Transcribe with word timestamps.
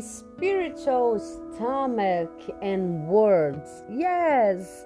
spiritual 0.00 1.18
stomach 1.18 2.30
and 2.62 3.06
words. 3.06 3.82
Yes. 3.90 4.84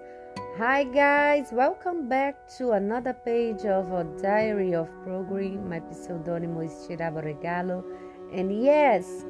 Hi 0.56 0.85
guys, 0.85 1.49
welcome 1.53 2.08
back 2.08 2.49
to 2.58 2.72
another 2.72 3.12
page 3.12 3.64
of 3.64 3.93
a 3.93 4.04
diary 4.21 4.75
of 4.75 4.88
program. 5.03 5.69
My 5.69 5.80
pseudonymous 5.90 6.72
is 6.72 6.88
Tiraba 6.88 7.22
Regalo. 7.25 7.85
And 8.33 8.62
yes, 8.62 9.25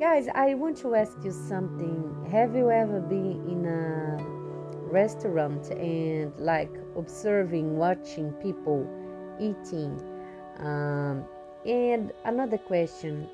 guys, 0.00 0.28
I 0.34 0.54
want 0.54 0.76
to 0.78 0.94
ask 0.94 1.16
you 1.24 1.32
something. 1.32 2.26
Have 2.30 2.54
you 2.54 2.70
ever 2.70 3.00
been 3.00 3.44
in 3.48 3.66
a 3.66 4.22
restaurant 4.90 5.70
and 5.70 6.32
like 6.38 6.74
observing, 6.96 7.76
watching 7.76 8.32
people 8.34 8.88
eating? 9.40 10.00
Um, 10.58 11.24
and 11.66 12.12
another 12.24 12.58
question 12.58 13.28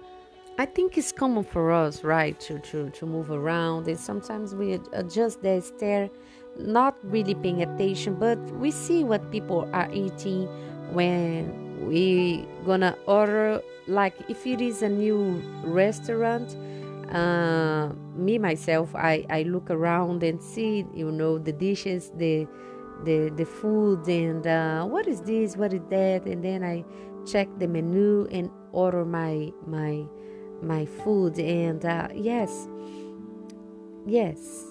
I 0.56 0.66
think 0.66 0.96
it's 0.96 1.10
common 1.10 1.42
for 1.42 1.72
us, 1.72 2.04
right, 2.04 2.38
to, 2.40 2.60
to, 2.60 2.88
to 2.90 3.06
move 3.06 3.32
around, 3.32 3.88
and 3.88 3.98
sometimes 3.98 4.54
we 4.54 4.78
adjust 4.92 5.42
the 5.42 5.60
stare, 5.60 6.08
not 6.56 6.96
really 7.02 7.34
paying 7.34 7.62
attention, 7.62 8.14
but 8.14 8.38
we 8.52 8.70
see 8.70 9.02
what 9.02 9.32
people 9.32 9.68
are 9.72 9.90
eating 9.92 10.46
when 10.92 11.88
we 11.88 12.46
gonna 12.64 12.96
order. 13.06 13.60
Like 13.88 14.14
if 14.28 14.46
it 14.46 14.60
is 14.60 14.82
a 14.82 14.88
new 14.88 15.42
restaurant, 15.64 16.56
uh, 17.12 17.88
me 18.14 18.38
myself, 18.38 18.94
I, 18.94 19.26
I 19.28 19.42
look 19.42 19.70
around 19.70 20.22
and 20.22 20.40
see, 20.40 20.86
you 20.94 21.10
know, 21.10 21.36
the 21.36 21.52
dishes, 21.52 22.12
the 22.16 22.46
the 23.02 23.32
the 23.36 23.44
food, 23.44 24.06
and 24.06 24.46
uh, 24.46 24.84
what 24.84 25.08
is 25.08 25.20
this, 25.22 25.56
what 25.56 25.72
is 25.72 25.82
that, 25.90 26.26
and 26.26 26.44
then 26.44 26.62
I 26.62 26.84
check 27.26 27.48
the 27.58 27.66
menu 27.66 28.28
and 28.30 28.50
order 28.70 29.04
my 29.04 29.52
my 29.66 30.04
my 30.64 30.86
food 30.86 31.38
and 31.38 31.84
uh, 31.84 32.08
yes. 32.14 32.68
Yes. 34.06 34.64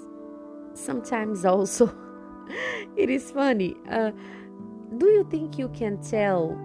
Sometimes 0.74 1.46
also 1.46 1.88
it 2.98 3.10
is 3.10 3.32
funny. 3.32 3.76
Uh, 3.90 4.12
do 4.98 5.08
you 5.08 5.28
think 5.30 5.58
you 5.58 5.70
can 5.70 6.02
tell 6.02 6.58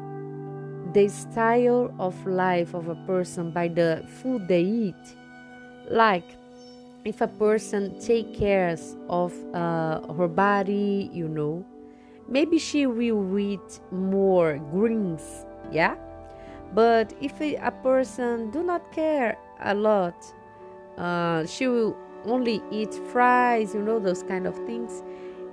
the 0.92 1.08
style 1.08 1.94
of 1.98 2.14
life 2.26 2.74
of 2.74 2.88
a 2.88 2.96
person 3.06 3.50
by 3.50 3.68
the 3.68 4.04
food 4.20 4.48
they 4.48 4.62
eat? 4.62 5.16
Like 5.90 6.24
if 7.04 7.20
a 7.20 7.28
person 7.28 7.98
take 8.00 8.34
cares 8.34 8.96
of 9.08 9.32
uh, 9.54 10.00
her 10.12 10.28
body 10.28 11.08
you 11.12 11.28
know 11.28 11.64
maybe 12.28 12.58
she 12.58 12.86
will 12.86 13.38
eat 13.38 13.80
more 13.90 14.58
greens 14.70 15.46
yeah 15.72 15.94
but 16.74 17.12
if 17.20 17.40
a 17.40 17.70
person 17.82 18.50
do 18.50 18.62
not 18.62 18.92
care 18.92 19.38
a 19.60 19.74
lot, 19.74 20.14
uh, 20.96 21.46
she 21.46 21.66
will 21.66 21.96
only 22.24 22.62
eat 22.70 22.94
fries, 23.12 23.74
you 23.74 23.82
know, 23.82 23.98
those 23.98 24.22
kind 24.22 24.46
of 24.46 24.54
things. 24.66 25.02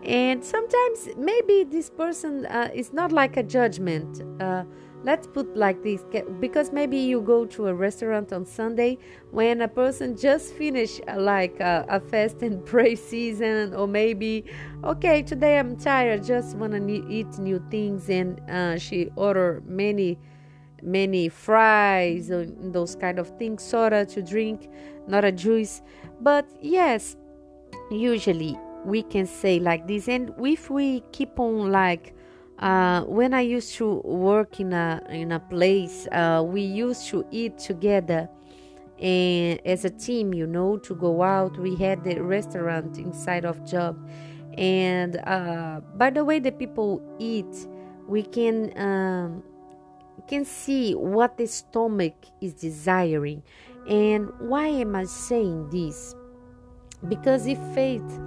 And 0.03 0.43
sometimes 0.43 1.09
maybe 1.17 1.63
this 1.63 1.89
person 1.89 2.45
uh, 2.45 2.69
is 2.73 2.93
not 2.93 3.11
like 3.11 3.37
a 3.37 3.43
judgment. 3.43 4.21
Uh, 4.39 4.63
let's 5.03 5.27
put 5.27 5.55
like 5.55 5.81
this 5.83 6.03
because 6.39 6.71
maybe 6.71 6.97
you 6.97 7.21
go 7.21 7.45
to 7.45 7.67
a 7.67 7.73
restaurant 7.73 8.31
on 8.31 8.45
Sunday 8.45 8.97
when 9.31 9.61
a 9.61 9.67
person 9.67 10.15
just 10.15 10.53
finished 10.53 11.01
uh, 11.07 11.19
like 11.19 11.59
a, 11.59 11.85
a 11.89 11.99
fast 11.99 12.41
and 12.41 12.63
pray 12.71 12.95
season, 12.95 13.73
or 13.73 13.87
maybe 13.87 14.45
okay 14.83 15.23
today 15.23 15.57
I'm 15.57 15.75
tired, 15.75 16.23
just 16.23 16.55
wanna 16.57 16.85
eat 16.87 17.39
new 17.39 17.63
things, 17.71 18.09
and 18.09 18.39
uh, 18.49 18.77
she 18.77 19.09
order 19.15 19.63
many 19.65 20.19
many 20.81 21.29
fries 21.29 22.29
and 22.29 22.73
those 22.73 22.95
kind 22.95 23.19
of 23.19 23.37
things, 23.37 23.63
soda 23.63 24.05
to 24.05 24.21
drink, 24.21 24.69
not 25.07 25.23
a 25.23 25.31
juice. 25.31 25.81
But 26.21 26.47
yes, 26.61 27.15
usually 27.91 28.57
we 28.85 29.03
can 29.03 29.25
say 29.25 29.59
like 29.59 29.87
this. 29.87 30.07
And 30.07 30.33
if 30.39 30.69
we 30.69 31.01
keep 31.11 31.39
on 31.39 31.71
like 31.71 32.13
uh, 32.59 33.03
when 33.03 33.33
I 33.33 33.41
used 33.41 33.75
to 33.75 34.01
work 34.05 34.59
in 34.59 34.73
a 34.73 35.01
in 35.09 35.31
a 35.31 35.39
place, 35.39 36.07
uh, 36.11 36.43
we 36.45 36.61
used 36.61 37.07
to 37.09 37.25
eat 37.31 37.57
together 37.57 38.29
and 38.99 39.59
as 39.65 39.83
a 39.83 39.89
team, 39.89 40.33
you 40.33 40.47
know, 40.47 40.77
to 40.77 40.95
go 40.95 41.21
out. 41.21 41.57
We 41.57 41.75
had 41.75 42.03
the 42.03 42.19
restaurant 42.21 42.97
inside 42.97 43.45
of 43.45 43.65
job, 43.65 43.97
and 44.57 45.17
uh, 45.27 45.81
by 45.95 46.09
the 46.11 46.23
way 46.23 46.39
the 46.39 46.51
people 46.51 47.01
eat, 47.19 47.67
we 48.07 48.23
can 48.23 48.71
um, 48.79 49.43
can 50.27 50.45
see 50.45 50.93
what 50.93 51.37
the 51.37 51.47
stomach 51.47 52.15
is 52.41 52.53
desiring. 52.53 53.43
And 53.87 54.29
why 54.39 54.67
am 54.67 54.95
I 54.95 55.05
saying 55.05 55.69
this? 55.69 56.15
Because 57.07 57.45
if 57.45 57.59
faith 57.73 58.19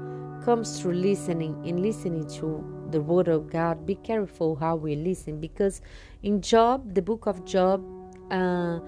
comes 0.45 0.81
through 0.81 0.95
listening 0.95 1.55
and 1.67 1.81
listening 1.81 2.27
to 2.39 2.65
the 2.91 3.01
word 3.01 3.29
of 3.29 3.51
God, 3.51 3.85
be 3.85 3.97
careful 3.97 4.57
how 4.57 4.77
we 4.77 4.95
listen. 4.97 5.41
Because 5.41 5.81
in 6.23 6.41
Job, 6.41 6.95
the 6.95 7.03
book 7.03 7.27
of 7.27 7.45
Job, 7.45 7.85
uh, 8.31 8.79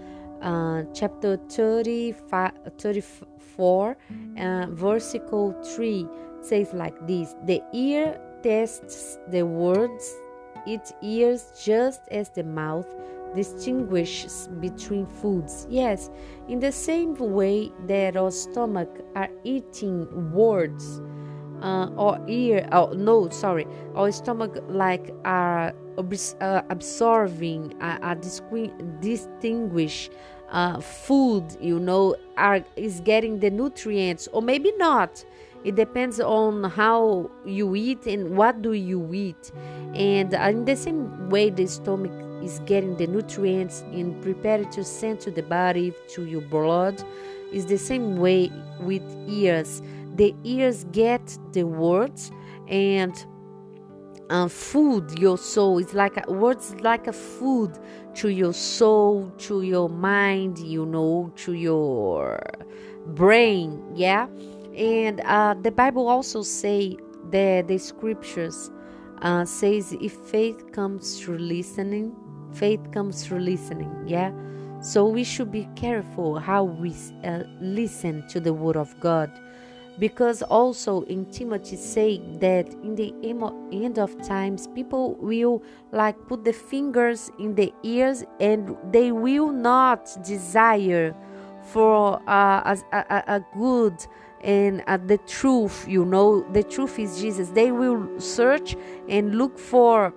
uh, 0.43 0.85
chapter 0.95 1.37
35, 1.49 2.53
34, 2.79 3.91
uh, 3.91 4.67
versicle 4.71 5.53
3 5.75 6.07
says 6.41 6.73
like 6.73 6.95
this 7.07 7.35
The 7.45 7.63
ear 7.75 8.19
tests 8.43 9.19
the 9.29 9.43
words 9.43 10.15
its 10.67 10.93
ears 11.03 11.53
just 11.63 12.03
as 12.11 12.29
the 12.31 12.45
mouth 12.45 12.87
distinguishes 13.35 14.49
between 14.61 15.07
foods. 15.07 15.67
Yes, 15.71 16.11
in 16.49 16.61
the 16.61 16.73
same 16.73 17.15
way 17.15 17.71
that 17.87 18.17
our 18.17 18.31
stomach 18.31 18.89
are 19.15 19.29
eating 19.45 20.33
words, 20.33 21.01
uh, 21.63 21.91
or 21.97 22.19
ear, 22.27 22.69
oh 22.73 22.93
no, 22.93 23.29
sorry, 23.29 23.67
our 23.95 24.11
stomach 24.11 24.59
like 24.69 25.15
are 25.25 25.75
uh, 26.41 26.63
absorbing, 26.71 27.75
uh, 27.83 27.99
are 28.03 28.17
distinguish 29.01 30.11
uh, 30.51 30.81
food. 30.81 31.45
You 31.61 31.79
know, 31.79 32.17
are 32.37 32.65
is 32.77 33.01
getting 33.01 33.41
the 33.41 33.51
nutrients, 33.51 34.29
or 34.33 34.43
maybe 34.43 34.73
not 34.79 35.25
it 35.65 35.75
depends 35.75 36.21
on 36.21 36.65
how 36.65 37.31
you 37.45 37.75
eat 37.75 38.07
and 38.07 38.37
what 38.37 38.63
do 38.63 38.73
you 38.73 39.13
eat. 39.13 39.53
And 39.95 40.33
in 40.33 40.65
the 40.65 40.77
same 40.77 41.29
way 41.29 41.51
the 41.51 41.67
stomach 41.67 42.13
is 42.43 42.61
getting 42.61 42.97
the 42.97 43.07
nutrients 43.07 43.83
and 43.93 44.21
prepared 44.23 44.73
to 44.73 44.85
send 44.85 45.21
to 45.21 45.31
the 45.31 45.43
body 45.43 45.93
to 46.15 46.25
your 46.25 46.43
blood. 46.43 47.03
Is 47.53 47.67
the 47.67 47.79
same 47.79 48.17
way 48.19 48.51
with 48.79 49.03
ears. 49.29 49.83
The 50.15 50.35
ears 50.45 50.85
get 50.93 51.37
the 51.53 51.65
words 51.65 52.31
and 52.69 53.13
uh, 54.31 54.47
food 54.47 55.19
your 55.19 55.37
soul. 55.37 55.79
It's 55.79 55.93
like 55.93 56.25
a, 56.25 56.31
words 56.33 56.77
like 56.81 57.09
a 57.09 57.13
food 57.13 57.77
to 58.15 58.29
your 58.29 58.53
soul 58.53 59.31
to 59.39 59.63
your 59.63 59.89
mind 59.89 60.59
you 60.59 60.85
know 60.85 61.33
to 61.37 61.53
your 61.53 62.41
brain 63.07 63.83
yeah 63.95 64.27
and 64.77 65.21
uh, 65.23 65.55
the 65.63 65.71
bible 65.71 66.09
also 66.09 66.43
say 66.43 66.97
that 67.31 67.69
the 67.69 67.79
scriptures 67.79 68.71
uh, 69.23 69.45
says 69.45 69.95
if 70.01 70.13
faith 70.13 70.73
comes 70.73 71.21
through 71.21 71.39
listening 71.39 72.15
faith 72.53 72.81
comes 72.93 73.25
through 73.25 73.41
listening 73.41 73.93
yeah? 74.07 74.33
So 74.83 75.07
we 75.07 75.25
should 75.25 75.53
be 75.53 75.69
careful 75.77 76.39
how 76.39 76.65
we 76.65 76.95
uh, 77.23 77.43
listen 77.61 78.27
to 78.29 78.41
the 78.41 78.55
word 78.55 78.77
of 78.77 78.99
god. 78.99 79.31
Because 79.99 80.41
also 80.43 81.03
in 81.03 81.27
timothy 81.27 81.77
say 81.77 82.23
that 82.39 82.73
in 82.83 82.95
the 82.95 83.13
end 83.71 83.99
of 83.99 84.17
times 84.27 84.67
people 84.69 85.17
will 85.17 85.63
like 85.93 86.17
put 86.27 86.45
the 86.45 86.55
fingers 86.55 87.31
in 87.39 87.55
the 87.55 87.75
ears 87.83 88.25
and 88.41 88.75
they 88.91 89.13
will 89.13 89.53
not 89.53 90.09
desire 90.25 91.15
for 91.65 92.23
uh, 92.27 92.75
a, 92.75 92.79
a, 92.93 93.25
a 93.37 93.45
good 93.59 94.07
and 94.43 94.83
at 94.89 95.07
the 95.09 95.19
truth 95.19 95.87
you 95.89 96.05
know 96.05 96.43
the 96.53 96.63
truth 96.63 96.99
is 96.99 97.21
jesus. 97.21 97.51
They 97.51 97.73
will 97.73 98.09
search 98.21 98.77
and 99.09 99.37
look 99.37 99.59
for 99.59 100.15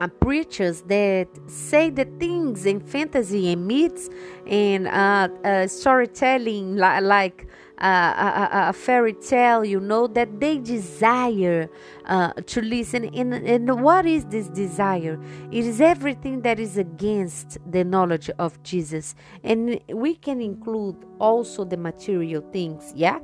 uh, 0.00 0.08
preachers 0.08 0.82
that 0.82 1.28
say 1.46 1.90
the 1.90 2.06
things 2.18 2.66
in 2.66 2.80
fantasy 2.80 3.52
and 3.52 3.66
myths 3.66 4.08
and 4.46 4.88
uh, 4.88 5.28
uh 5.44 5.66
storytelling 5.66 6.76
li- 6.76 7.00
like 7.00 7.46
a, 7.80 8.68
a, 8.68 8.72
fairy 8.72 9.14
tale, 9.14 9.64
you 9.64 9.80
know, 9.80 10.06
that 10.06 10.40
they 10.40 10.58
desire 10.58 11.68
uh, 12.06 12.32
to 12.46 12.60
listen. 12.60 13.06
And, 13.14 13.34
and 13.34 13.82
what 13.82 14.06
is 14.06 14.24
this 14.26 14.48
desire? 14.48 15.18
It 15.50 15.64
is 15.64 15.80
everything 15.80 16.42
that 16.42 16.60
is 16.60 16.76
against 16.76 17.58
the 17.70 17.84
knowledge 17.84 18.30
of 18.38 18.62
Jesus. 18.62 19.14
And 19.42 19.80
we 19.88 20.14
can 20.14 20.40
include 20.40 20.96
also 21.18 21.64
the 21.64 21.76
material 21.76 22.42
things, 22.52 22.92
yeah? 22.94 23.18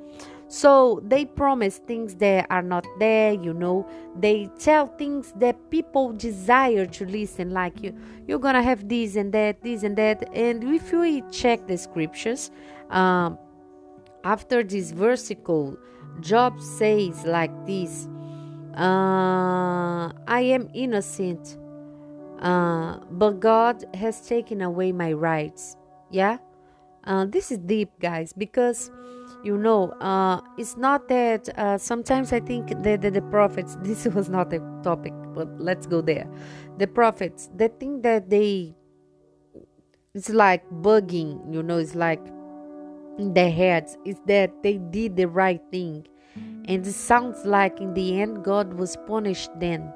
So 0.49 1.03
they 1.05 1.25
promise 1.25 1.79
things 1.79 2.15
that 2.17 2.47
are 2.51 2.63
not 2.63 2.87
there, 3.01 3.33
you 3.33 3.53
know. 3.53 3.87
They 4.19 4.49
tell 4.59 4.87
things 4.87 5.33
that 5.37 5.71
people 5.71 6.13
desire 6.13 6.87
to 6.87 7.05
listen, 7.05 7.51
like 7.51 7.83
you, 7.83 7.97
you're 8.29 8.39
gonna 8.39 8.63
have 8.63 8.89
this 8.89 9.17
and 9.17 9.33
that, 9.33 9.63
this 9.63 9.83
and 9.83 9.97
that. 9.97 10.29
And 10.33 10.63
if 10.63 10.93
we 10.93 11.23
check 11.33 11.67
the 11.67 11.77
scriptures, 11.77 12.53
um, 12.91 13.39
after 14.27 14.65
this 14.65 14.91
versicle, 14.93 15.79
Job 16.21 16.61
says 16.61 17.25
like 17.25 17.55
this 17.65 18.09
uh, 18.75 20.13
I 20.27 20.41
am 20.41 20.69
innocent, 20.75 21.57
uh, 22.41 22.99
but 23.11 23.41
God 23.41 23.85
has 23.95 24.21
taken 24.21 24.61
away 24.61 24.93
my 24.93 25.13
rights. 25.13 25.77
Yeah? 26.11 26.39
Uh, 27.05 27.25
this 27.25 27.51
is 27.51 27.59
deep, 27.59 27.89
guys, 28.01 28.33
because 28.33 28.91
you 29.45 29.57
know, 29.57 29.91
uh, 30.01 30.41
it's 30.59 30.77
not 30.77 31.09
that 31.09 31.49
uh, 31.57 31.79
sometimes 31.79 32.33
I 32.33 32.41
think 32.41 32.83
that 32.83 33.01
the, 33.01 33.11
the, 33.11 33.23
prophets, 33.23 33.77
this 33.83 34.07
was 34.07 34.29
not 34.29 34.53
a 34.53 34.59
topic, 34.83 35.15
but 35.35 35.49
let's 35.61 35.87
go 35.87 36.01
there. 36.01 36.29
The 36.79 36.89
prophets, 36.89 37.49
they 37.55 37.69
think 37.69 38.03
that 38.03 38.29
they, 38.29 38.75
it's 40.15 40.31
like 40.31 40.69
bugging, 40.71 41.53
you 41.53 41.63
know, 41.63 41.79
it's 41.79 41.95
like 41.95 42.21
in 43.19 43.35
their 43.35 43.51
heads, 43.51 43.97
is 44.05 44.17
that 44.27 44.63
they 44.63 44.79
did 44.79 45.17
the 45.17 45.27
right 45.27 45.63
thing. 45.71 46.07
And 46.67 46.87
it 46.87 46.93
sounds 46.93 47.45
like 47.45 47.81
in 47.81 47.95
the 47.95 48.21
end, 48.21 48.45
God 48.45 48.75
was 48.75 48.97
punished 49.07 49.51
then. 49.59 49.93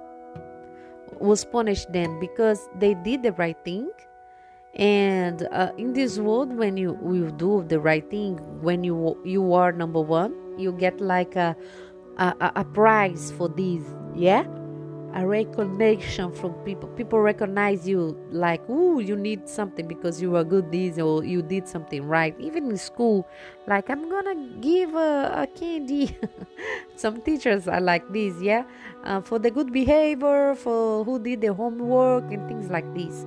Was 1.20 1.44
punished 1.44 1.93
then 1.93 2.19
because 2.19 2.69
they 2.78 2.94
did 2.94 3.22
the 3.22 3.32
right 3.32 3.56
thing 3.64 3.90
and 4.75 5.49
uh, 5.50 5.72
in 5.78 5.93
this 5.93 6.19
world 6.19 6.56
when 6.56 6.76
you 6.76 6.93
will 7.00 7.31
do 7.31 7.64
the 7.69 7.81
right 7.81 8.08
thing 8.08 8.37
when 8.62 8.84
you 8.84 9.20
you 9.25 9.52
are 9.52 9.72
number 9.72 10.00
one 10.00 10.32
you 10.58 10.72
get 10.72 11.00
like 11.00 11.34
a 11.34 11.56
a, 12.19 12.52
a 12.56 12.64
prize 12.64 13.32
for 13.32 13.49
this 13.49 13.82
yeah 14.14 14.44
a 15.15 15.27
recognition 15.27 16.33
from 16.33 16.53
people. 16.65 16.89
People 16.91 17.21
recognize 17.21 17.89
you 17.89 18.17
like 18.31 18.61
oh 18.69 18.99
you 18.99 19.17
need 19.17 19.49
something 19.49 19.87
because 19.87 20.21
you 20.23 20.37
are 20.37 20.45
good 20.45 20.71
this 20.71 20.99
or 20.99 21.25
you 21.25 21.43
did 21.43 21.69
something 21.69 22.07
right. 22.07 22.35
Even 22.39 22.71
in 22.71 22.77
school 22.77 23.27
like 23.67 23.89
i'm 23.91 24.09
gonna 24.09 24.35
give 24.61 24.95
a, 24.95 25.33
a 25.43 25.47
candy. 25.59 26.17
Some 26.97 27.23
teachers 27.23 27.67
are 27.69 27.81
like 27.81 28.11
this 28.12 28.41
yeah? 28.41 28.65
Uh, 29.05 29.21
for 29.21 29.39
the 29.39 29.51
good 29.51 29.73
behavior 29.73 30.55
for 30.55 31.05
who 31.05 31.19
did 31.19 31.41
the 31.41 31.53
homework 31.55 32.25
and 32.33 32.47
things 32.49 32.71
like 32.71 32.93
this. 32.95 33.27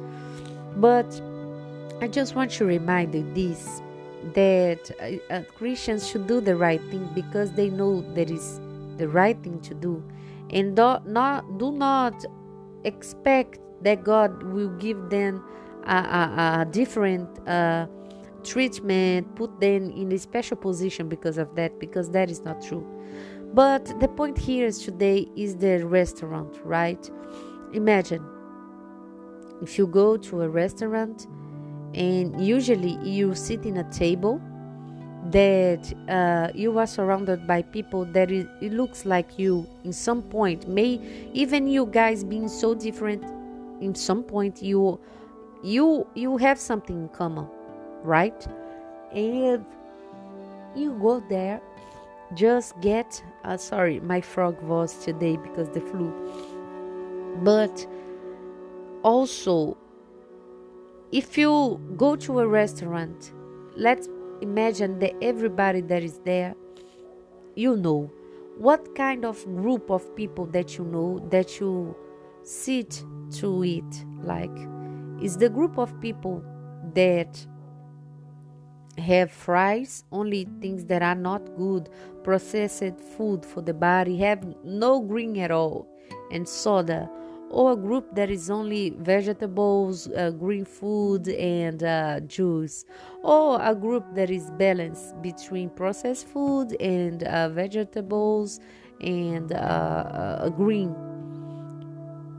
But 0.77 1.21
I 2.01 2.07
just 2.07 2.36
want 2.36 2.51
to 2.51 2.65
remind 2.65 3.13
you 3.13 3.25
this 3.33 3.81
that 4.33 4.91
uh, 5.01 5.33
uh, 5.33 5.44
Christians 5.56 6.07
should 6.07 6.27
do 6.27 6.39
the 6.39 6.56
right 6.56 6.81
thing 6.89 7.07
because 7.13 7.51
they 7.51 7.69
know 7.69 8.01
that 8.13 8.29
is 8.29 8.59
the 8.97 9.07
right 9.07 9.41
thing 9.44 9.59
to 9.62 9.74
do, 9.74 10.03
and 10.53 10.75
do 10.75 10.97
not 11.05 11.57
do 11.57 11.71
not 11.71 12.23
expect 12.85 13.59
that 13.81 14.03
God 14.03 14.44
will 14.44 14.69
give 14.77 15.09
them 15.09 15.44
a, 15.85 15.95
a, 15.95 16.61
a 16.61 16.65
different 16.71 17.27
uh, 17.47 17.88
treatment, 18.44 19.35
put 19.35 19.59
them 19.59 19.89
in 19.91 20.11
a 20.11 20.17
special 20.17 20.57
position 20.57 21.09
because 21.09 21.38
of 21.38 21.55
that, 21.55 21.79
because 21.79 22.11
that 22.11 22.29
is 22.29 22.44
not 22.44 22.61
true. 22.61 22.85
But 23.53 24.00
the 24.00 24.07
point 24.07 24.38
here 24.38 24.65
is 24.65 24.79
today 24.79 25.27
is 25.35 25.57
the 25.57 25.85
restaurant, 25.85 26.59
right? 26.63 27.09
Imagine 27.73 28.25
if 29.61 29.77
you 29.77 29.88
go 29.88 30.17
to 30.17 30.41
a 30.41 30.50
restaurant 30.50 31.27
and 31.94 32.45
usually 32.45 32.97
you 33.07 33.35
sit 33.35 33.65
in 33.65 33.77
a 33.77 33.91
table 33.91 34.41
that 35.31 35.93
uh, 36.09 36.51
you 36.53 36.77
are 36.77 36.87
surrounded 36.87 37.47
by 37.47 37.61
people 37.61 38.05
that 38.05 38.31
it, 38.31 38.47
it 38.61 38.73
looks 38.73 39.05
like 39.05 39.39
you 39.39 39.67
in 39.83 39.93
some 39.93 40.21
point. 40.21 40.67
May 40.67 40.99
even 41.33 41.67
you 41.67 41.85
guys 41.85 42.23
being 42.23 42.49
so 42.49 42.73
different 42.75 43.23
in 43.81 43.95
some 43.95 44.23
point 44.23 44.61
you 44.61 44.99
you 45.63 46.05
you 46.13 46.37
have 46.37 46.59
something 46.59 47.03
in 47.03 47.09
common 47.09 47.47
right? 48.03 48.45
And 49.13 49.65
you 50.75 50.97
go 51.01 51.23
there 51.29 51.61
just 52.33 52.79
get 52.81 53.23
uh, 53.43 53.57
sorry 53.57 53.99
my 53.99 54.19
frog 54.19 54.59
voice 54.61 55.03
today 55.03 55.37
because 55.37 55.69
the 55.69 55.81
flu. 55.81 56.11
But 57.43 57.85
also 59.03 59.77
if 61.11 61.37
you 61.37 61.79
go 61.95 62.15
to 62.15 62.39
a 62.39 62.47
restaurant, 62.47 63.33
let's 63.75 64.07
imagine 64.43 64.99
that 64.99 65.13
everybody 65.21 65.81
that 65.81 66.03
is 66.03 66.19
there, 66.25 66.53
you 67.55 67.75
know, 67.75 68.11
what 68.57 68.93
kind 68.95 69.25
of 69.25 69.43
group 69.45 69.89
of 69.89 70.15
people 70.15 70.45
that 70.47 70.77
you 70.77 70.85
know 70.85 71.19
that 71.29 71.59
you 71.59 71.95
sit 72.43 73.03
to 73.31 73.63
eat 73.63 74.05
like 74.21 74.55
is 75.21 75.37
the 75.37 75.49
group 75.49 75.77
of 75.77 75.99
people 76.01 76.43
that 76.93 77.45
have 78.99 79.31
fries 79.31 80.03
only 80.11 80.47
things 80.61 80.85
that 80.85 81.01
are 81.01 81.15
not 81.15 81.41
good 81.57 81.89
processed 82.23 82.99
food 83.17 83.43
for 83.43 83.61
the 83.61 83.73
body 83.73 84.17
have 84.17 84.45
no 84.63 84.99
green 84.99 85.35
at 85.39 85.49
all 85.49 85.87
and 86.31 86.47
soda 86.47 87.09
or 87.53 87.73
a 87.73 87.75
group 87.75 88.15
that 88.15 88.31
is 88.31 88.50
only 88.50 88.89
vegetables, 88.97 90.07
uh, 90.07 90.31
green 90.31 90.65
food, 90.65 91.27
and 91.27 91.83
uh, 91.83 92.19
juice, 92.21 92.83
or 93.21 93.61
a 93.61 93.75
group 93.75 94.03
that 94.15 94.31
is 94.31 94.50
balanced 94.57 95.21
between 95.21 95.69
processed 95.69 96.27
food 96.27 96.75
and 96.81 97.21
uh, 97.23 97.50
vegetables 97.50 98.59
and 99.01 99.51
uh, 99.51 99.55
uh, 99.55 100.50
green. 100.50 100.89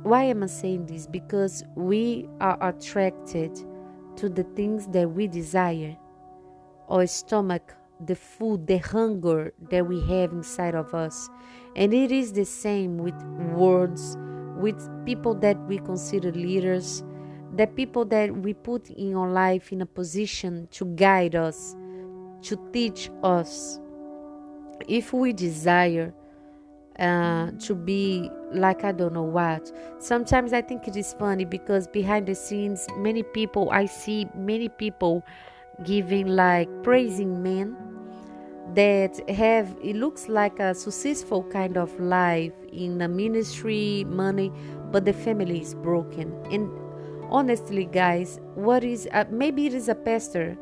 Why 0.02 0.24
am 0.24 0.42
I 0.42 0.46
saying 0.46 0.86
this? 0.86 1.06
Because 1.06 1.62
we 1.76 2.28
are 2.40 2.58
attracted 2.60 3.56
to 4.16 4.28
the 4.28 4.42
things 4.56 4.88
that 4.88 5.08
we 5.08 5.28
desire. 5.28 5.96
Our 6.88 7.06
stomach, 7.06 7.72
the 8.04 8.16
food, 8.16 8.66
the 8.66 8.78
hunger 8.78 9.54
that 9.70 9.86
we 9.86 10.00
have 10.08 10.32
inside 10.32 10.74
of 10.74 10.92
us. 10.92 11.30
And 11.76 11.94
it 11.94 12.10
is 12.10 12.32
the 12.32 12.44
same 12.44 12.98
with 12.98 13.14
words 13.54 14.18
with 14.56 14.88
people 15.04 15.34
that 15.34 15.58
we 15.66 15.78
consider 15.78 16.32
leaders, 16.32 17.02
the 17.56 17.66
people 17.66 18.04
that 18.06 18.34
we 18.34 18.54
put 18.54 18.90
in 18.90 19.14
our 19.14 19.30
life 19.30 19.72
in 19.72 19.80
a 19.82 19.86
position 19.86 20.68
to 20.72 20.84
guide 20.84 21.34
us, 21.34 21.76
to 22.42 22.58
teach 22.72 23.10
us. 23.22 23.80
If 24.88 25.12
we 25.12 25.32
desire 25.32 26.12
uh, 26.98 27.50
to 27.52 27.74
be 27.74 28.30
like 28.52 28.84
I 28.84 28.92
don't 28.92 29.12
know 29.12 29.22
what, 29.22 29.70
sometimes 29.98 30.52
I 30.52 30.62
think 30.62 30.88
it 30.88 30.96
is 30.96 31.14
funny 31.18 31.44
because 31.44 31.86
behind 31.86 32.26
the 32.26 32.34
scenes, 32.34 32.86
many 32.96 33.22
people 33.22 33.70
I 33.70 33.86
see 33.86 34.28
many 34.34 34.68
people 34.68 35.24
giving 35.82 36.28
like 36.28 36.68
praising 36.82 37.42
men 37.42 37.93
that 38.74 39.28
have 39.30 39.76
it 39.82 39.96
looks 39.96 40.28
like 40.28 40.58
a 40.58 40.74
successful 40.74 41.44
kind 41.44 41.76
of 41.76 41.98
life 42.00 42.52
in 42.72 42.98
the 42.98 43.08
ministry 43.08 44.04
money 44.08 44.52
but 44.90 45.04
the 45.04 45.12
family 45.12 45.60
is 45.60 45.74
broken. 45.74 46.32
And 46.50 46.70
honestly 47.30 47.86
guys 47.86 48.40
what 48.54 48.84
is 48.84 49.08
uh, 49.12 49.24
maybe 49.30 49.66
it 49.66 49.74
is 49.74 49.88
a 49.88 49.94
pastor 49.94 50.56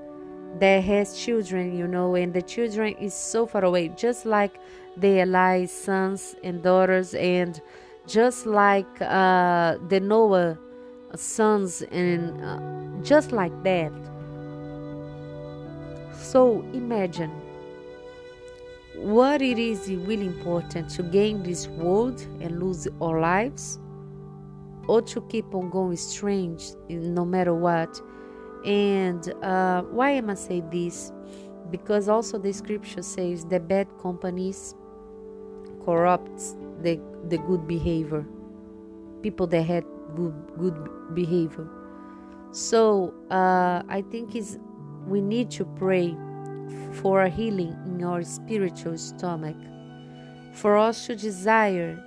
that 0.60 0.84
has 0.84 1.18
children 1.18 1.76
you 1.76 1.86
know 1.86 2.14
and 2.14 2.32
the 2.32 2.42
children 2.42 2.94
is 2.94 3.14
so 3.14 3.46
far 3.46 3.64
away 3.64 3.88
just 3.88 4.26
like 4.26 4.58
the 4.96 5.20
Eli's 5.20 5.70
sons 5.72 6.36
and 6.44 6.62
daughters 6.62 7.14
and 7.14 7.60
just 8.06 8.46
like 8.46 9.00
uh, 9.00 9.78
the 9.88 10.00
Noah 10.00 10.58
sons 11.14 11.82
and 11.90 12.42
uh, 12.42 13.02
just 13.02 13.32
like 13.32 13.52
that. 13.64 13.92
So 16.14 16.64
imagine 16.72 17.41
what 18.96 19.40
it 19.40 19.58
is 19.58 19.88
really 19.88 20.26
important 20.26 20.90
to 20.90 21.02
gain 21.02 21.42
this 21.42 21.66
world 21.68 22.20
and 22.40 22.60
lose 22.62 22.86
our 23.00 23.20
lives 23.20 23.78
or 24.86 25.00
to 25.00 25.20
keep 25.22 25.54
on 25.54 25.70
going 25.70 25.96
strange 25.96 26.72
no 26.88 27.24
matter 27.24 27.54
what. 27.54 28.00
And 28.64 29.32
uh, 29.42 29.82
why 29.82 30.10
am 30.10 30.30
i 30.30 30.34
say 30.34 30.62
this? 30.70 31.12
Because 31.70 32.08
also 32.08 32.38
the 32.38 32.52
scripture 32.52 33.02
says 33.02 33.44
the 33.44 33.58
bad 33.58 33.88
companies 34.00 34.74
corrupts 35.84 36.54
the, 36.82 37.00
the 37.28 37.38
good 37.38 37.66
behavior. 37.66 38.26
People 39.22 39.46
that 39.48 39.62
had 39.62 39.84
good 40.14 40.34
good 40.58 41.14
behavior. 41.14 41.66
So 42.50 43.14
uh, 43.30 43.82
i 43.88 44.04
think 44.10 44.36
is 44.36 44.58
we 45.06 45.20
need 45.20 45.50
to 45.52 45.64
pray 45.64 46.14
for 46.92 47.22
a 47.22 47.28
healing 47.28 47.76
in 47.86 48.00
your 48.00 48.22
spiritual 48.22 48.98
stomach, 48.98 49.56
for 50.52 50.76
us 50.76 51.06
to 51.06 51.16
desire 51.16 51.98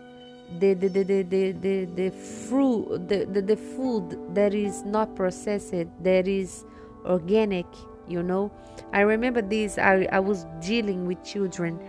the 0.60 0.74
the 0.74 0.88
the 0.88 1.04
the 1.04 1.24
the, 1.24 1.52
the, 1.54 1.86
the 1.86 2.10
fruit 2.12 3.08
the, 3.08 3.26
the, 3.26 3.42
the 3.42 3.58
food 3.58 4.18
that 4.36 4.54
is 4.54 4.84
not 4.84 5.16
processed 5.16 5.74
that 6.02 6.28
is 6.28 6.66
organic 7.06 7.66
you 8.08 8.22
know? 8.22 8.52
I 8.94 9.02
remember 9.02 9.42
this 9.42 9.78
i, 9.78 10.08
I 10.12 10.20
was 10.20 10.46
dealing 10.62 11.08
with 11.08 11.24
children 11.24 11.80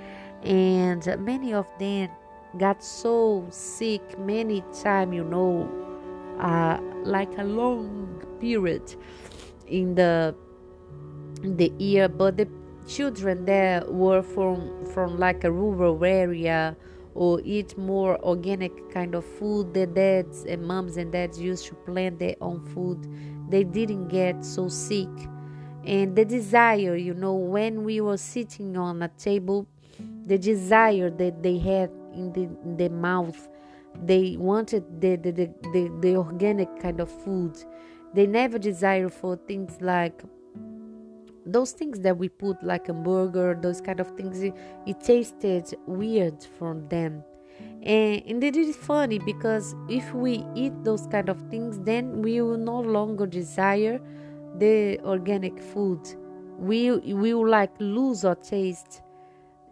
and 0.42 1.04
many 1.18 1.52
of 1.52 1.66
them 1.78 2.08
got 2.58 2.82
so 2.82 3.46
sick 3.50 4.18
many 4.18 4.64
time 4.82 5.12
you 5.12 5.24
know 5.24 5.68
uh, 6.40 6.80
like 7.04 7.36
a 7.38 7.44
long 7.44 8.22
period 8.40 8.94
in 9.66 9.94
the 9.94 10.34
the 11.54 11.72
year 11.78 12.08
but 12.08 12.36
the 12.36 12.48
children 12.86 13.44
there 13.44 13.84
were 13.88 14.22
from 14.22 14.86
from 14.86 15.18
like 15.18 15.44
a 15.44 15.50
rural 15.50 16.02
area 16.04 16.76
or 17.14 17.40
eat 17.44 17.76
more 17.78 18.22
organic 18.22 18.90
kind 18.92 19.14
of 19.14 19.24
food. 19.24 19.72
Their 19.72 19.86
dads 19.86 20.44
and 20.44 20.62
moms 20.62 20.98
and 20.98 21.10
dads 21.10 21.40
used 21.40 21.66
to 21.66 21.74
plant 21.74 22.18
their 22.18 22.36
own 22.42 22.60
food. 22.74 23.08
They 23.48 23.64
didn't 23.64 24.08
get 24.08 24.44
so 24.44 24.68
sick. 24.68 25.08
And 25.84 26.14
the 26.14 26.24
desire 26.24 26.96
you 26.96 27.14
know 27.14 27.34
when 27.34 27.84
we 27.84 28.00
were 28.00 28.18
sitting 28.18 28.76
on 28.76 29.02
a 29.02 29.08
table 29.08 29.66
the 30.26 30.36
desire 30.36 31.10
that 31.10 31.42
they 31.42 31.58
had 31.58 31.90
in 32.12 32.32
the, 32.32 32.42
in 32.42 32.76
the 32.76 32.88
mouth 32.90 33.48
they 34.02 34.36
wanted 34.38 35.00
the, 35.00 35.16
the, 35.16 35.30
the, 35.30 35.46
the, 35.72 35.98
the 36.00 36.16
organic 36.16 36.68
kind 36.80 37.00
of 37.00 37.10
food. 37.24 37.56
They 38.14 38.26
never 38.26 38.58
desire 38.58 39.08
for 39.08 39.36
things 39.36 39.80
like 39.80 40.22
those 41.46 41.72
things 41.72 42.00
that 42.00 42.18
we 42.18 42.28
put 42.28 42.62
like 42.62 42.88
a 42.88 42.92
burger 42.94 43.58
those 43.60 43.80
kind 43.80 44.00
of 44.00 44.08
things 44.16 44.42
it, 44.42 44.54
it 44.86 45.00
tasted 45.00 45.74
weird 45.86 46.42
from 46.58 46.88
them. 46.88 47.24
And, 47.82 48.22
and 48.26 48.44
it 48.44 48.56
is 48.56 48.76
funny 48.76 49.18
because 49.18 49.74
if 49.88 50.12
we 50.12 50.44
eat 50.54 50.72
those 50.84 51.06
kind 51.06 51.28
of 51.28 51.40
things 51.50 51.78
then 51.80 52.22
we 52.22 52.40
will 52.42 52.58
no 52.58 52.80
longer 52.80 53.26
desire 53.26 54.00
the 54.58 54.98
organic 55.04 55.60
food. 55.60 56.00
We, 56.58 56.90
we 56.92 57.34
will 57.34 57.48
like 57.48 57.72
lose 57.80 58.24
our 58.24 58.34
taste 58.34 59.02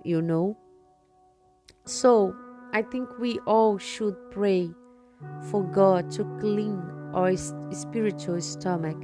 you 0.04 0.22
know? 0.22 0.58
So 1.86 2.36
i 2.72 2.82
think 2.82 3.08
we 3.18 3.38
all 3.46 3.78
should 3.78 4.16
pray 4.32 4.68
for 5.50 5.62
god 5.62 6.10
to 6.10 6.24
clean 6.40 6.80
our 7.14 7.36
spiritual 7.72 8.40
stomach 8.40 9.00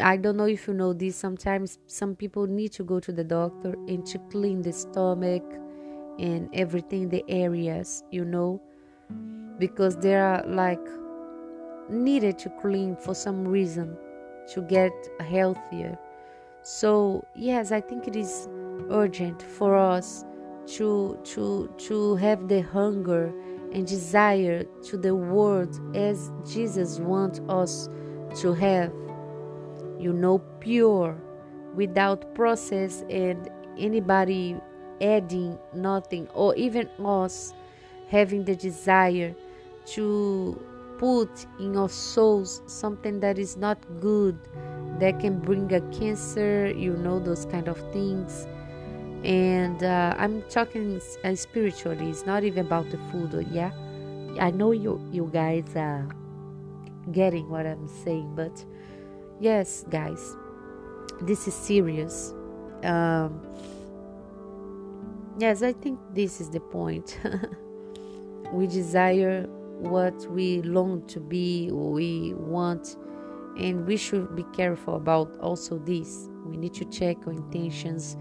I 0.00 0.16
don't 0.16 0.36
know 0.36 0.46
if 0.46 0.68
you 0.68 0.74
know 0.74 0.92
this. 0.92 1.16
Sometimes 1.16 1.78
some 1.86 2.14
people 2.14 2.46
need 2.46 2.72
to 2.72 2.84
go 2.84 3.00
to 3.00 3.12
the 3.12 3.24
doctor 3.24 3.74
and 3.88 4.04
to 4.06 4.18
clean 4.30 4.62
the 4.62 4.72
stomach 4.72 5.42
and 6.18 6.50
everything, 6.52 7.08
the 7.08 7.24
areas, 7.28 8.04
you 8.10 8.24
know, 8.24 8.60
because 9.58 9.96
they 9.96 10.14
are 10.16 10.44
like 10.46 10.80
needed 11.88 12.38
to 12.38 12.50
clean 12.60 12.94
for 12.96 13.14
some 13.14 13.46
reason 13.46 13.96
to 14.52 14.62
get 14.62 14.92
healthier. 15.20 15.98
So 16.62 17.24
yes, 17.34 17.72
I 17.72 17.80
think 17.80 18.06
it 18.06 18.16
is 18.16 18.48
urgent 18.90 19.42
for 19.42 19.76
us 19.76 20.24
to 20.76 21.18
to 21.24 21.72
to 21.78 22.16
have 22.16 22.48
the 22.48 22.60
hunger 22.60 23.32
and 23.72 23.86
desire 23.86 24.64
to 24.84 24.96
the 24.98 25.14
world 25.14 25.78
as 25.96 26.30
Jesus 26.46 26.98
wants 27.00 27.40
us 27.48 27.88
to 28.36 28.52
have 28.52 28.92
you 30.00 30.12
know, 30.12 30.38
pure, 30.60 31.16
without 31.74 32.34
process 32.34 33.04
and 33.10 33.50
anybody 33.78 34.56
adding 35.00 35.58
nothing, 35.74 36.28
or 36.34 36.54
even 36.56 36.88
us 37.04 37.54
having 38.08 38.44
the 38.44 38.56
desire 38.56 39.34
to 39.86 40.60
put 40.98 41.46
in 41.58 41.76
our 41.76 41.88
souls 41.88 42.60
something 42.66 43.20
that 43.20 43.38
is 43.38 43.56
not 43.56 43.78
good, 44.00 44.38
that 44.98 45.18
can 45.20 45.38
bring 45.38 45.72
a 45.72 45.80
cancer, 45.98 46.70
you 46.70 46.96
know, 46.96 47.18
those 47.18 47.46
kind 47.46 47.68
of 47.68 47.78
things. 47.92 48.46
And 49.24 49.82
uh, 49.82 50.14
I'm 50.18 50.42
talking 50.50 51.00
uh, 51.24 51.34
spiritually, 51.34 52.10
it's 52.10 52.26
not 52.26 52.44
even 52.44 52.66
about 52.66 52.90
the 52.90 52.98
food, 53.10 53.46
yeah. 53.50 53.70
I 54.38 54.50
know 54.50 54.72
you 54.72 55.00
you 55.10 55.28
guys 55.32 55.74
are 55.76 56.08
getting 57.12 57.48
what 57.50 57.66
I'm 57.66 57.88
saying, 57.88 58.34
but 58.34 58.64
Yes, 59.40 59.86
guys, 59.88 60.36
this 61.22 61.48
is 61.48 61.54
serious. 61.54 62.34
Um, 62.84 63.40
yes, 65.38 65.62
I 65.62 65.72
think 65.72 65.98
this 66.12 66.42
is 66.42 66.50
the 66.50 66.60
point. 66.60 67.18
we 68.52 68.66
desire 68.66 69.46
what 69.78 70.14
we 70.30 70.60
long 70.60 71.06
to 71.06 71.20
be, 71.20 71.70
we 71.72 72.34
want, 72.34 72.96
and 73.58 73.86
we 73.86 73.96
should 73.96 74.36
be 74.36 74.44
careful 74.54 74.96
about 74.96 75.38
also 75.38 75.78
this. 75.78 76.28
We 76.44 76.58
need 76.58 76.74
to 76.74 76.84
check 76.84 77.16
our 77.26 77.32
intentions 77.32 78.18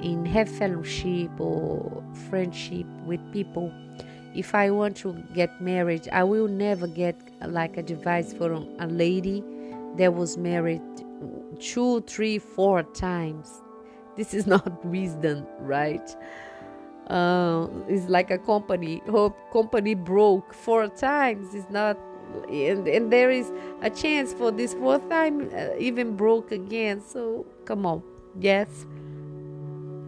and 0.00 0.26
have 0.26 0.48
fellowship 0.48 1.38
or 1.38 2.02
friendship 2.30 2.86
with 3.04 3.20
people. 3.30 3.70
If 4.34 4.54
I 4.54 4.70
want 4.70 4.96
to 4.98 5.22
get 5.34 5.60
married, 5.60 6.08
I 6.10 6.24
will 6.24 6.48
never 6.48 6.86
get 6.86 7.20
like 7.46 7.76
a 7.76 7.82
device 7.82 8.32
for 8.32 8.52
a 8.52 8.86
lady 8.86 9.44
that 9.96 10.14
was 10.14 10.36
married 10.36 10.82
two, 11.60 12.00
three, 12.02 12.38
four 12.38 12.82
times. 12.82 13.62
This 14.16 14.34
is 14.34 14.46
not 14.54 14.84
wisdom, 14.84 15.46
right? 15.60 16.16
Uh, 17.08 17.68
it's 17.88 18.08
like 18.08 18.30
a 18.30 18.38
company. 18.38 19.02
Hope 19.10 19.36
company 19.52 19.94
broke 19.94 20.54
four 20.54 20.88
times. 20.88 21.54
It's 21.54 21.70
not, 21.70 21.98
and, 22.48 22.86
and 22.88 23.12
there 23.12 23.30
is 23.30 23.52
a 23.82 23.90
chance 23.90 24.32
for 24.32 24.50
this 24.50 24.74
fourth 24.74 25.08
time 25.10 25.50
uh, 25.54 25.76
even 25.78 26.16
broke 26.16 26.52
again. 26.52 27.00
So 27.00 27.44
come 27.64 27.86
on, 27.86 28.02
yes. 28.38 28.86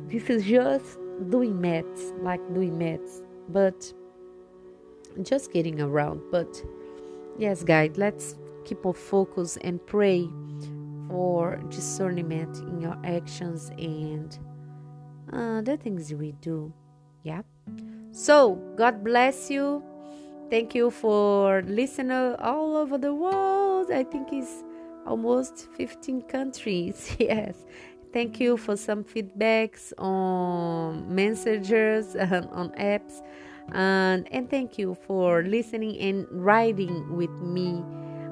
This 0.08 0.30
is 0.30 0.44
just 0.44 0.98
doing 1.30 1.60
maths, 1.60 2.12
like 2.20 2.40
doing 2.54 2.78
maths, 2.78 3.22
but 3.48 3.92
just 5.22 5.52
getting 5.52 5.80
around. 5.80 6.20
But 6.30 6.62
yes, 7.38 7.64
guys, 7.64 7.92
let's 7.96 8.36
keep 8.64 8.84
our 8.86 8.94
focus 8.94 9.58
and 9.62 9.84
pray 9.86 10.28
for 11.08 11.56
discernment 11.68 12.58
in 12.58 12.80
your 12.80 12.96
actions 13.04 13.70
and 13.78 14.38
uh, 15.32 15.60
the 15.62 15.76
things 15.76 16.12
we 16.12 16.32
do. 16.40 16.72
Yeah. 17.22 17.42
So, 18.12 18.56
God 18.76 19.02
bless 19.04 19.50
you. 19.50 19.82
Thank 20.50 20.74
you 20.74 20.90
for 20.90 21.62
listening 21.62 22.36
all 22.38 22.76
over 22.76 22.98
the 22.98 23.14
world. 23.14 23.90
I 23.90 24.04
think 24.04 24.28
it's 24.32 24.62
almost 25.06 25.68
15 25.76 26.22
countries. 26.22 27.16
yes. 27.18 27.64
Thank 28.12 28.38
you 28.38 28.56
for 28.56 28.76
some 28.76 29.02
feedbacks 29.02 29.92
on 29.98 31.12
messengers 31.12 32.14
and 32.14 32.46
on 32.50 32.70
apps. 32.70 33.20
And, 33.72 34.28
and 34.32 34.48
thank 34.48 34.78
you 34.78 34.94
for 34.94 35.42
listening 35.42 35.98
and 35.98 36.26
writing 36.30 37.16
with 37.16 37.30
me 37.30 37.82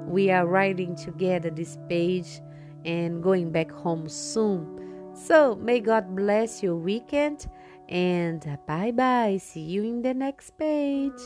we 0.06 0.30
are 0.30 0.46
writing 0.46 0.94
together 0.94 1.50
this 1.50 1.78
page 1.88 2.40
and 2.84 3.22
going 3.22 3.50
back 3.50 3.70
home 3.70 4.08
soon. 4.08 4.78
So, 5.14 5.56
may 5.56 5.80
God 5.80 6.16
bless 6.16 6.62
your 6.62 6.76
weekend 6.76 7.46
and 7.88 8.58
bye 8.66 8.92
bye. 8.92 9.38
See 9.40 9.60
you 9.60 9.84
in 9.84 10.02
the 10.02 10.14
next 10.14 10.56
page. 10.58 11.20